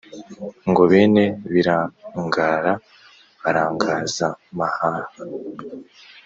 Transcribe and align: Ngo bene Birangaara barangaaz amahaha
Ngo 0.69 0.83
bene 0.91 1.23
Birangaara 1.51 2.73
barangaaz 3.41 4.17
amahaha 4.29 5.05